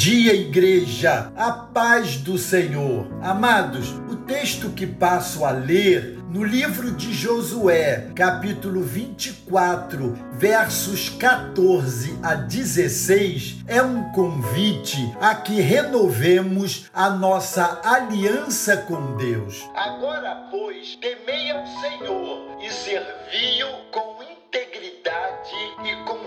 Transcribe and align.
dia, 0.00 0.32
igreja, 0.32 1.30
a 1.36 1.52
paz 1.52 2.16
do 2.16 2.38
Senhor. 2.38 3.06
Amados, 3.20 3.90
o 4.10 4.16
texto 4.16 4.70
que 4.70 4.86
passo 4.86 5.44
a 5.44 5.50
ler 5.50 6.16
no 6.30 6.42
livro 6.42 6.92
de 6.92 7.12
Josué, 7.12 8.10
capítulo 8.16 8.80
24, 8.82 10.18
versos 10.32 11.10
14 11.10 12.18
a 12.22 12.34
16, 12.34 13.56
é 13.68 13.82
um 13.82 14.10
convite 14.12 14.96
a 15.20 15.34
que 15.34 15.60
renovemos 15.60 16.88
a 16.94 17.10
nossa 17.10 17.82
aliança 17.84 18.78
com 18.78 19.18
Deus. 19.18 19.68
Agora, 19.74 20.48
pois, 20.50 20.96
temei 20.96 21.50
ao 21.50 21.66
Senhor 21.66 22.56
e 22.62 22.70
servi-o 22.70 23.90
com 23.90 24.16
integridade 24.22 25.54
e 25.84 26.04
com 26.06 26.19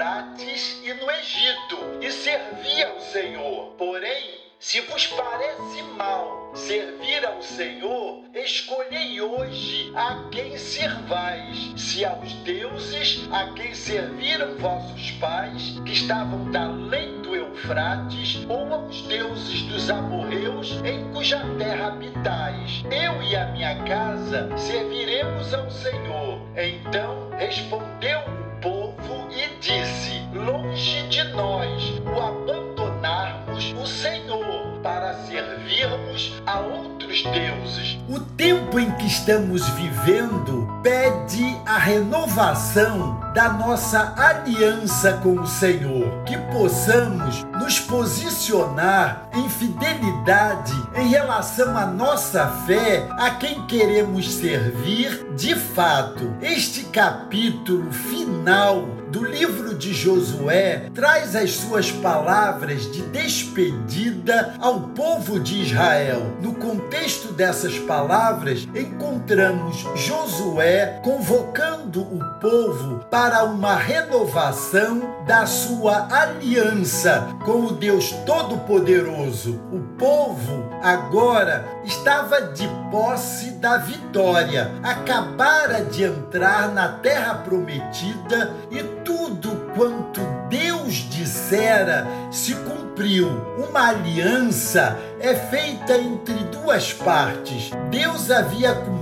Eufrates 0.00 0.80
e 0.82 0.94
no 0.94 1.10
Egito, 1.10 1.76
e 2.00 2.10
servi 2.10 2.82
ao 2.82 2.98
Senhor. 3.00 3.74
Porém, 3.76 4.40
se 4.58 4.80
vos 4.80 5.06
parece 5.08 5.82
mal 5.98 6.52
servir 6.54 7.22
ao 7.26 7.42
Senhor, 7.42 8.24
escolhei 8.34 9.20
hoje 9.20 9.92
a 9.94 10.26
quem 10.30 10.56
servais, 10.56 11.74
se 11.76 12.02
aos 12.02 12.32
deuses 12.44 13.28
a 13.30 13.52
quem 13.52 13.74
serviram 13.74 14.56
vossos 14.56 15.10
pais, 15.20 15.78
que 15.84 15.92
estavam 15.92 16.50
da 16.50 16.64
além 16.64 17.20
do 17.20 17.36
Eufrates, 17.36 18.46
ou 18.48 18.72
aos 18.72 19.02
deuses 19.02 19.62
dos 19.64 19.90
amorreus 19.90 20.80
em 20.82 21.12
cuja 21.12 21.44
terra 21.58 21.88
habitais. 21.88 22.82
Eu 22.90 23.22
e 23.22 23.36
a 23.36 23.48
minha 23.48 23.84
casa 23.84 24.48
serviremos 24.56 25.52
ao 25.52 25.70
Senhor. 25.70 26.40
Então 26.56 27.28
respondeu 27.36 28.49
e 29.32 29.58
disse: 29.60 30.22
Longe 30.34 31.02
de 31.08 31.24
nós 31.32 31.82
o 32.04 32.20
abandonarmos 32.20 33.72
o 33.72 33.86
Senhor 33.86 34.78
para 34.82 35.14
servirmos 35.26 36.32
a 36.46 36.60
outros 36.60 37.22
deuses. 37.22 37.98
O 38.08 38.20
tempo 38.20 38.78
em 38.78 38.90
que 38.92 39.06
estamos 39.06 39.68
vivendo 39.70 40.68
pede 40.82 41.44
a 41.66 41.78
renovação 41.78 43.20
da 43.34 43.52
nossa 43.52 44.12
aliança 44.16 45.12
com 45.22 45.40
o 45.40 45.46
Senhor, 45.46 46.24
que 46.24 46.36
possamos 46.52 47.44
nos 47.60 47.78
posicionar 47.78 49.28
em 49.32 49.48
fidelidade 49.48 50.74
em 50.96 51.08
relação 51.08 51.76
à 51.76 51.86
nossa 51.86 52.46
fé, 52.66 53.06
a 53.18 53.30
quem 53.30 53.66
queremos 53.66 54.32
servir 54.32 55.26
de 55.36 55.54
fato. 55.54 56.34
Este 56.40 56.84
capítulo 56.84 57.92
final 57.92 58.88
do 59.10 59.24
livro 59.24 59.76
de 59.76 59.92
Josué 59.92 60.88
traz 60.94 61.34
as 61.34 61.52
suas 61.52 61.90
palavras 61.90 62.90
de 62.92 63.02
despedida 63.02 64.54
ao 64.60 64.80
povo 64.80 65.40
de 65.40 65.62
Israel. 65.62 66.36
No 66.40 66.54
contexto 66.54 67.32
dessas 67.32 67.78
palavras, 67.78 68.68
encontramos 68.74 69.84
Josué 69.96 71.00
convocando 71.02 72.02
o 72.02 72.24
povo 72.40 73.04
para 73.10 73.19
uma 73.20 73.76
renovação 73.76 75.22
da 75.26 75.44
sua 75.44 76.08
aliança 76.10 77.28
com 77.44 77.66
o 77.66 77.72
Deus 77.72 78.12
Todo-Poderoso. 78.24 79.60
O 79.70 79.78
povo 79.98 80.70
agora 80.82 81.66
estava 81.84 82.40
de 82.40 82.66
posse 82.90 83.50
da 83.50 83.76
vitória, 83.76 84.70
acabara 84.82 85.84
de 85.84 86.04
entrar 86.04 86.72
na 86.72 86.88
terra 86.88 87.34
prometida 87.34 88.54
e 88.70 88.82
tudo 89.04 89.50
quanto 89.76 90.22
Deus 90.48 90.94
dissera 90.94 92.06
se 92.30 92.54
cumpriu. 92.54 93.28
Uma 93.68 93.90
aliança 93.90 94.96
é 95.20 95.34
feita 95.34 95.94
entre 95.98 96.34
duas 96.44 96.94
partes. 96.94 97.70
Deus 97.90 98.30
havia 98.30 98.74
cumprido 98.74 98.99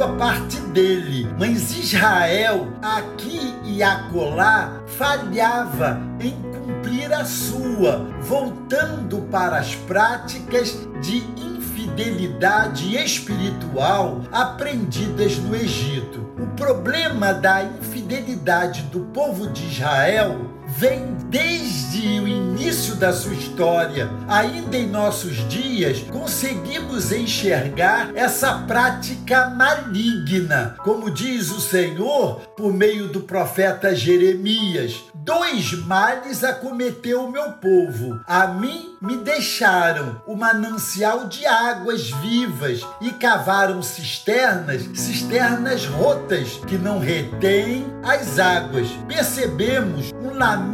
a 0.00 0.08
parte 0.16 0.60
dele, 0.60 1.28
mas 1.40 1.76
Israel, 1.76 2.68
aqui 2.80 3.52
e 3.64 3.82
acolá, 3.82 4.80
falhava 4.86 6.00
em 6.20 6.30
cumprir 6.52 7.12
a 7.12 7.24
sua, 7.24 8.08
voltando 8.20 9.22
para 9.22 9.58
as 9.58 9.74
práticas 9.74 10.78
de 11.02 11.16
infidelidade 11.36 12.96
espiritual 12.96 14.22
aprendidas 14.30 15.36
no 15.38 15.56
Egito. 15.56 16.24
O 16.38 16.46
problema 16.54 17.34
da 17.34 17.64
infidelidade 17.64 18.82
do 18.82 19.00
povo 19.06 19.48
de 19.48 19.66
Israel 19.66 20.55
vem 20.76 21.16
desde 21.30 22.20
o 22.20 22.28
início 22.28 22.94
da 22.96 23.12
sua 23.12 23.32
história. 23.32 24.10
Ainda 24.28 24.76
em 24.76 24.86
nossos 24.86 25.36
dias, 25.48 26.00
conseguimos 26.12 27.12
enxergar 27.12 28.10
essa 28.14 28.58
prática 28.66 29.48
maligna, 29.50 30.76
como 30.84 31.10
diz 31.10 31.50
o 31.50 31.60
Senhor 31.60 32.40
por 32.56 32.72
meio 32.72 33.08
do 33.08 33.20
profeta 33.20 33.94
Jeremias: 33.94 35.04
Dois 35.14 35.72
males 35.86 36.44
acometeu 36.44 37.24
o 37.24 37.32
meu 37.32 37.52
povo. 37.52 38.20
A 38.26 38.46
mim 38.46 38.96
me 39.00 39.16
deixaram 39.16 40.20
o 40.26 40.36
manancial 40.36 41.26
de 41.26 41.46
águas 41.46 42.10
vivas 42.22 42.86
e 43.00 43.10
cavaram 43.10 43.82
cisternas, 43.82 44.82
cisternas 44.94 45.86
rotas 45.86 46.60
que 46.66 46.76
não 46.76 46.98
retêm 46.98 47.86
as 48.02 48.38
águas. 48.38 48.88
Percebemos 49.08 50.12
um 50.14 50.36
lamento 50.36 50.65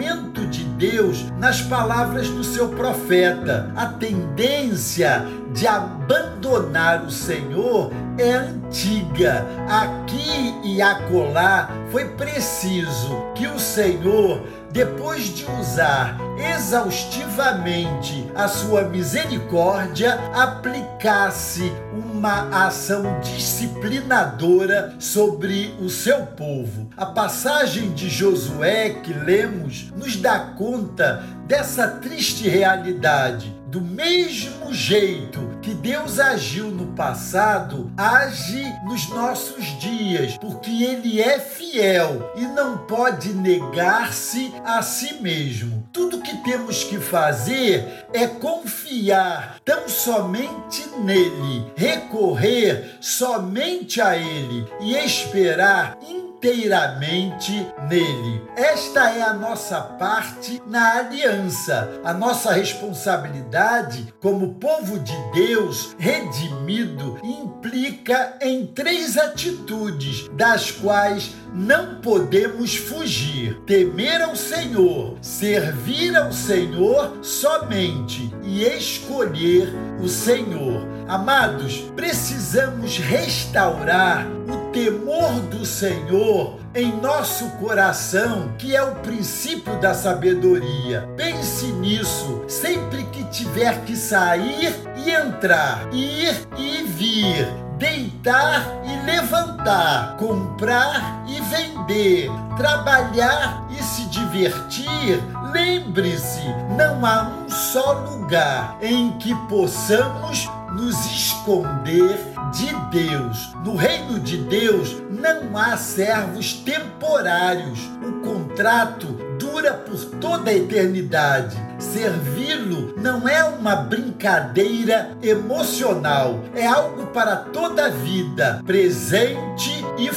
de 0.53 0.65
Deus 0.65 1.25
nas 1.39 1.61
palavras 1.63 2.29
do 2.29 2.45
seu 2.45 2.69
profeta. 2.69 3.73
A 3.75 3.87
tendência 3.87 5.25
de 5.53 5.67
abandonar 5.67 7.05
o 7.05 7.11
Senhor 7.11 7.91
é 8.19 8.33
antiga. 8.33 9.47
Aqui 9.69 10.55
e 10.63 10.81
acolá 10.81 11.71
foi 11.91 12.07
preciso 12.11 13.33
que 13.35 13.47
o 13.47 13.59
Senhor, 13.59 14.43
depois 14.73 15.25
de 15.35 15.45
usar 15.61 16.17
exaustivamente 16.57 18.27
a 18.35 18.49
sua 18.49 18.85
misericórdia, 18.85 20.15
aplicasse 20.33 21.71
uma 21.93 22.67
ação 22.67 23.21
disciplinadora 23.21 24.95
sobre 24.99 25.75
o 25.79 25.91
seu 25.91 26.25
povo. 26.25 26.89
A 26.97 27.05
passagem 27.05 27.93
de 27.93 28.09
Josué 28.09 28.91
que 29.03 29.13
lemos 29.13 29.93
nos 29.95 30.17
dá 30.17 30.39
conta 30.39 31.23
dessa 31.47 31.87
triste 31.89 32.49
realidade 32.49 33.62
do 33.73 33.81
mesmo 33.81 34.75
jeito 34.75 35.59
que 35.63 35.73
Deus 35.73 36.21
agiu 36.21 36.67
no 36.67 36.89
passado, 36.89 37.91
age 37.97 38.63
nos 38.85 39.09
nossos 39.09 39.65
dias, 39.81 40.37
porque 40.37 40.71
Ele 40.71 41.23
é 41.23 41.39
fiel 41.41 42.31
e 42.37 42.43
não 42.43 42.77
pode 42.87 43.33
negar-se 43.33 44.53
a 44.63 44.83
si 44.83 45.15
mesmo. 45.23 45.89
Tudo 45.91 46.21
que 46.21 46.37
temos 46.45 46.85
que 46.85 46.99
fazer 46.99 48.05
é 48.13 48.27
confiar 48.27 49.59
tão 49.65 49.89
somente 49.89 50.87
nele, 50.99 51.65
recorrer 51.75 52.99
somente 53.01 54.03
a 54.03 54.19
Ele 54.19 54.67
e 54.83 54.95
esperar 54.97 55.97
inteiramente 56.43 57.53
nele. 57.89 58.43
Esta 58.57 59.11
é 59.11 59.23
a 59.23 59.33
nossa 59.33 59.81
parte 59.81 60.61
na 60.67 60.99
aliança, 60.99 62.01
a 62.03 62.13
nossa 62.13 62.53
responsabilidade 62.53 64.13
como 64.21 64.55
povo 64.55 64.99
de 64.99 65.17
Deus 65.33 65.95
redimido 65.97 67.21
implica 67.23 68.37
em 68.41 68.67
três 68.67 69.17
atitudes, 69.17 70.29
das 70.33 70.73
quais 70.73 71.33
não 71.55 72.01
podemos 72.01 72.75
fugir: 72.75 73.61
temer 73.65 74.21
ao 74.21 74.35
Senhor, 74.35 75.17
servir 75.23 76.17
ao 76.17 76.33
Senhor 76.33 77.19
somente 77.23 78.35
e 78.43 78.65
escolher 78.65 79.73
o 80.03 80.09
Senhor. 80.09 80.89
Amados, 81.07 81.85
precisamos 81.95 82.99
restaurar 82.99 84.27
o 84.49 84.62
temor 84.73 85.41
do 85.51 85.67
Senhor 85.67 86.59
em 86.75 86.97
nosso 87.01 87.47
coração, 87.59 88.53
que 88.59 88.75
é 88.75 88.83
o 88.83 88.97
princípio 88.97 89.79
da 89.79 89.93
sabedoria. 89.93 91.09
Pense 91.17 91.67
nisso 91.67 92.43
sempre 92.49 93.05
que 93.05 93.25
tiver 93.25 93.85
que 93.85 93.95
sair 93.95 94.75
e 94.97 95.11
entrar, 95.11 95.87
ir 95.93 96.49
e 96.57 96.83
vir, 96.85 97.47
deitar 97.77 98.67
e 98.85 99.05
levantar, 99.05 100.17
comprar 100.17 101.25
e 101.29 101.41
vender, 101.43 102.31
trabalhar 102.57 103.67
e 103.71 103.83
se 103.83 104.07
divertir. 104.07 105.23
Lembre-se, 105.53 106.43
não 106.79 107.05
há 107.05 107.25
um 107.25 107.51
só 107.51 107.93
lugar 107.93 108.79
em 108.81 109.13
que 109.19 109.35
possamos 109.49 110.49
nos 110.75 110.97
esconder 111.07 112.19
de 112.53 112.75
Deus. 112.91 113.53
No 113.65 113.75
reino 113.77 114.19
de 114.19 114.39
Deus 114.39 114.97
não 115.11 115.57
há 115.57 115.77
servos 115.77 116.53
temporários. 116.55 117.79
O 118.07 118.21
contrato 118.21 119.07
dura 119.39 119.75
por 119.75 120.05
toda 120.21 120.51
a 120.51 120.55
eternidade. 120.55 121.57
Servi-lo 121.79 122.95
não 122.97 123.29
é 123.29 123.43
uma 123.45 123.75
brincadeira 123.77 125.17
emocional, 125.23 126.41
é 126.55 126.67
algo 126.67 127.09
para 127.09 127.37
toda 127.37 127.87
a 127.87 127.91
vida, 127.91 128.63
presente 128.65 129.85
e 129.99 130.09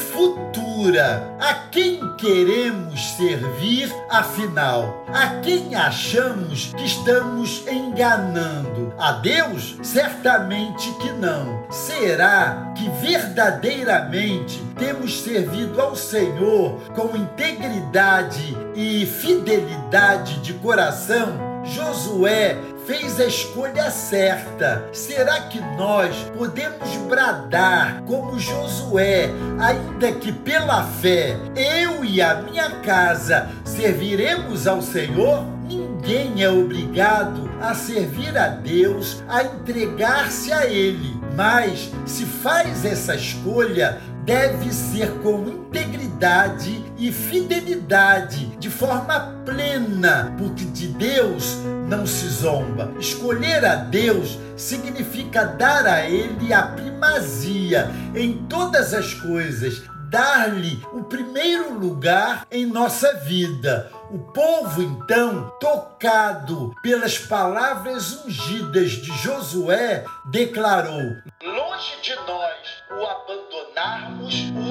A 1.40 1.54
quem 1.72 2.02
queremos 2.18 3.16
servir, 3.16 3.90
afinal? 4.10 5.06
A 5.08 5.40
quem 5.40 5.74
achamos 5.74 6.74
que 6.76 6.84
estamos 6.84 7.66
enganando? 7.66 8.94
A 8.98 9.14
Deus? 9.14 9.78
Certamente 9.82 10.92
que 10.96 11.14
não. 11.14 11.66
Será 11.72 12.74
que 12.76 12.90
verdadeiramente 12.90 14.62
temos 14.78 15.22
servido 15.22 15.80
ao 15.80 15.96
Senhor 15.96 16.74
com 16.94 17.16
integridade 17.16 18.58
e 18.76 19.06
fidelidade 19.06 20.42
de 20.42 20.56
coração? 20.56 21.56
Josué 21.64 22.58
fez 22.86 23.20
a 23.20 23.26
escolha 23.26 23.90
certa. 23.90 24.88
Será 24.94 25.42
que 25.42 25.60
nós 25.76 26.16
podemos 26.38 26.90
bradar 27.08 28.04
como 28.04 28.40
Josué, 28.40 29.30
ainda 29.60 30.12
que 30.14 30.32
pela 30.32 30.84
fé 30.84 31.38
eu 31.56 32.06
e 32.06 32.22
a 32.22 32.42
minha 32.42 32.70
casa 32.82 33.50
serviremos 33.64 34.68
ao 34.68 34.82
Senhor? 34.82 35.46
Ninguém 35.68 36.44
é 36.44 36.50
obrigado 36.50 37.50
a 37.60 37.74
servir 37.74 38.38
a 38.38 38.50
Deus, 38.50 39.24
a 39.28 39.44
entregar-se 39.44 40.54
a 40.54 40.68
Ele. 40.68 41.20
Mas 41.36 41.92
se 42.06 42.24
faz 42.26 42.86
essa 42.86 43.16
escolha, 43.16 44.00
deve 44.24 44.72
ser 44.72 45.10
com 45.24 45.48
integridade 45.48 46.84
e 46.98 47.12
fidelidade, 47.12 48.46
de 48.58 48.70
forma 48.70 49.36
plena, 49.44 50.34
porque 50.38 50.66
de 50.66 50.88
Deus 50.88 51.58
não 51.88 52.06
se 52.06 52.28
zomba. 52.28 52.92
Escolher 53.00 53.64
a 53.66 53.76
Deus 53.76 54.38
significa 54.58 55.46
dar 55.46 55.86
a 55.86 56.10
Ele 56.10 56.54
a 56.54 56.64
primazia 56.64 57.90
em 58.16 58.46
todas 58.48 58.94
as 58.94 59.14
coisas, 59.14 59.84
dar-lhe 60.10 60.84
o 60.94 61.04
primeiro 61.04 61.78
lugar 61.78 62.46
em 62.52 62.66
nossa 62.66 63.14
vida. 63.20 63.92
O 64.12 64.20
povo, 64.20 64.82
então, 64.82 65.52
tocado 65.60 66.74
pelas 66.82 67.18
palavras 67.18 68.24
ungidas 68.24 68.92
de 68.92 69.12
Josué, 69.18 70.06
declarou: 70.26 71.02
Longe 71.44 72.02
de 72.02 72.16
nós 72.16 72.84
o 72.92 73.06
abandonarmos 73.06 74.36
o. 74.52 74.65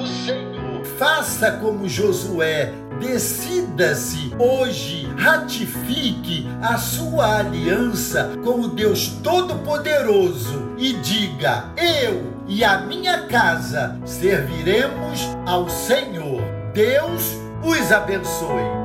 Faça 0.97 1.51
como 1.51 1.89
Josué, 1.89 2.71
decida-se 3.01 4.31
hoje, 4.39 5.09
ratifique 5.17 6.47
a 6.61 6.77
sua 6.77 7.39
aliança 7.39 8.31
com 8.43 8.61
o 8.61 8.67
Deus 8.69 9.09
Todo-Poderoso 9.21 10.71
e 10.77 10.93
diga: 10.93 11.65
Eu 11.75 12.33
e 12.47 12.63
a 12.63 12.79
minha 12.79 13.23
casa 13.23 13.99
serviremos 14.05 15.19
ao 15.45 15.69
Senhor. 15.69 16.41
Deus 16.73 17.35
os 17.61 17.91
abençoe. 17.91 18.84